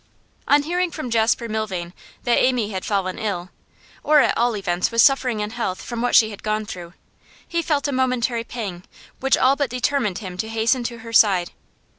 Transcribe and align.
On 0.47 0.63
hearing 0.63 0.89
from 0.89 1.11
Jasper 1.11 1.47
Milvain 1.47 1.93
that 2.23 2.39
Amy 2.39 2.71
had 2.71 2.83
fallen 2.83 3.19
ill, 3.19 3.51
or 4.01 4.19
at 4.19 4.35
all 4.35 4.57
events 4.57 4.89
was 4.89 5.03
suffering 5.03 5.41
in 5.41 5.51
health 5.51 5.79
from 5.79 6.01
what 6.01 6.15
she 6.15 6.31
had 6.31 6.41
gone 6.41 6.65
through, 6.65 6.95
he 7.47 7.61
felt 7.61 7.87
a 7.87 7.91
momentary 7.91 8.43
pang 8.43 8.81
which 9.19 9.37
all 9.37 9.55
but 9.55 9.69
determined 9.69 10.17
him 10.17 10.37
to 10.37 10.49
hasten 10.49 10.83
to 10.85 10.97
her 11.05 11.13
side. 11.13 11.51